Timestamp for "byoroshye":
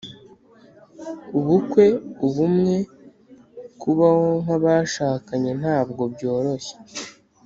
6.13-6.75